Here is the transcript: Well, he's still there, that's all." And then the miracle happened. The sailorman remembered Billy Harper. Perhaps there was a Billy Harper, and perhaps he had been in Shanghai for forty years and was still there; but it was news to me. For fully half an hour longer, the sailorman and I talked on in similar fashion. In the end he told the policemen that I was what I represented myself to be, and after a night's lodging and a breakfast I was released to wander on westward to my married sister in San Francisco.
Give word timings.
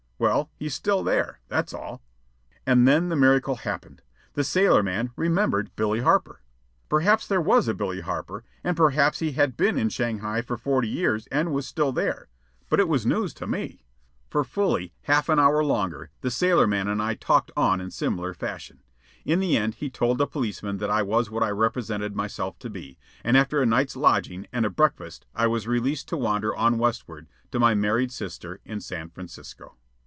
Well, 0.23 0.51
he's 0.55 0.75
still 0.75 1.01
there, 1.03 1.39
that's 1.47 1.73
all." 1.73 2.03
And 2.63 2.87
then 2.87 3.09
the 3.09 3.15
miracle 3.15 3.55
happened. 3.55 4.03
The 4.35 4.43
sailorman 4.43 5.09
remembered 5.15 5.75
Billy 5.75 6.01
Harper. 6.01 6.41
Perhaps 6.89 7.25
there 7.25 7.41
was 7.41 7.67
a 7.67 7.73
Billy 7.73 8.01
Harper, 8.01 8.43
and 8.63 8.77
perhaps 8.77 9.17
he 9.17 9.31
had 9.31 9.57
been 9.57 9.79
in 9.79 9.89
Shanghai 9.89 10.43
for 10.43 10.57
forty 10.57 10.87
years 10.87 11.25
and 11.31 11.51
was 11.51 11.65
still 11.67 11.91
there; 11.91 12.27
but 12.69 12.79
it 12.79 12.87
was 12.87 13.03
news 13.03 13.33
to 13.33 13.47
me. 13.47 13.83
For 14.29 14.43
fully 14.43 14.93
half 15.05 15.27
an 15.27 15.39
hour 15.39 15.63
longer, 15.63 16.11
the 16.21 16.29
sailorman 16.29 16.87
and 16.87 17.01
I 17.01 17.15
talked 17.15 17.49
on 17.57 17.81
in 17.81 17.89
similar 17.89 18.35
fashion. 18.35 18.81
In 19.25 19.39
the 19.39 19.57
end 19.57 19.73
he 19.73 19.89
told 19.89 20.19
the 20.19 20.27
policemen 20.27 20.77
that 20.77 20.91
I 20.91 21.01
was 21.01 21.31
what 21.31 21.41
I 21.41 21.49
represented 21.49 22.15
myself 22.15 22.59
to 22.59 22.69
be, 22.69 22.99
and 23.23 23.35
after 23.35 23.59
a 23.59 23.65
night's 23.65 23.95
lodging 23.95 24.45
and 24.53 24.67
a 24.67 24.69
breakfast 24.69 25.25
I 25.33 25.47
was 25.47 25.65
released 25.67 26.07
to 26.09 26.15
wander 26.17 26.55
on 26.55 26.77
westward 26.77 27.27
to 27.51 27.59
my 27.59 27.73
married 27.73 28.11
sister 28.11 28.61
in 28.63 28.81
San 28.81 29.09
Francisco. 29.09 29.77